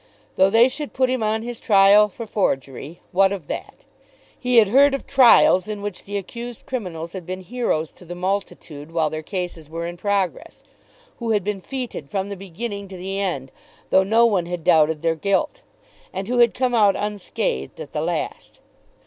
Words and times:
Though 0.35 0.49
they 0.49 0.67
should 0.67 0.93
put 0.93 1.11
him 1.11 1.21
on 1.21 1.43
his 1.43 1.59
trial 1.59 2.07
for 2.07 2.25
forgery, 2.25 2.99
what 3.11 3.31
of 3.31 3.45
that? 3.49 3.75
He 4.39 4.57
had 4.57 4.69
heard 4.69 4.95
of 4.95 5.05
trials 5.05 5.67
in 5.67 5.83
which 5.83 6.05
the 6.05 6.17
accused 6.17 6.65
criminals 6.65 7.13
had 7.13 7.23
been 7.23 7.41
heroes 7.41 7.91
to 7.91 8.05
the 8.05 8.15
multitude 8.15 8.91
while 8.91 9.11
their 9.11 9.21
cases 9.21 9.69
were 9.69 9.85
in 9.85 9.97
progress, 9.97 10.63
who 11.19 11.29
had 11.29 11.43
been 11.43 11.61
fêted 11.61 12.09
from 12.09 12.29
the 12.29 12.35
beginning 12.35 12.87
to 12.87 12.97
the 12.97 13.19
end 13.19 13.51
though 13.91 14.01
no 14.01 14.25
one 14.25 14.47
had 14.47 14.63
doubted 14.63 15.03
their 15.03 15.13
guilt, 15.13 15.61
and 16.11 16.27
who 16.27 16.39
had 16.39 16.55
come 16.55 16.73
out 16.73 16.95
unscathed 16.95 17.79
at 17.79 17.93
the 17.93 18.01
last. 18.01 18.57